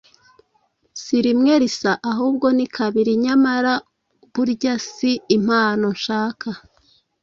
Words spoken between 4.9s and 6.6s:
si impano nshaka,